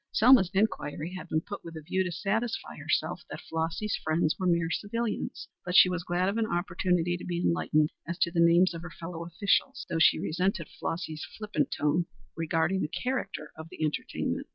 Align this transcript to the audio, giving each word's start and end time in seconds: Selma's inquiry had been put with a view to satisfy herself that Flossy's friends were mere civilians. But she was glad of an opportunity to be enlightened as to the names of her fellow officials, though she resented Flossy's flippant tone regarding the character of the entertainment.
Selma's 0.11 0.49
inquiry 0.55 1.13
had 1.13 1.29
been 1.29 1.41
put 1.41 1.63
with 1.63 1.77
a 1.77 1.83
view 1.83 2.03
to 2.03 2.11
satisfy 2.11 2.75
herself 2.75 3.21
that 3.29 3.39
Flossy's 3.39 3.95
friends 4.03 4.35
were 4.39 4.47
mere 4.47 4.71
civilians. 4.71 5.47
But 5.63 5.75
she 5.75 5.89
was 5.89 6.03
glad 6.03 6.27
of 6.27 6.39
an 6.39 6.47
opportunity 6.47 7.17
to 7.17 7.23
be 7.23 7.37
enlightened 7.39 7.91
as 8.07 8.17
to 8.21 8.31
the 8.31 8.39
names 8.41 8.73
of 8.73 8.81
her 8.81 8.89
fellow 8.89 9.27
officials, 9.27 9.85
though 9.91 9.99
she 9.99 10.17
resented 10.17 10.69
Flossy's 10.79 11.23
flippant 11.37 11.69
tone 11.71 12.07
regarding 12.35 12.81
the 12.81 12.87
character 12.87 13.51
of 13.55 13.69
the 13.69 13.85
entertainment. 13.85 14.47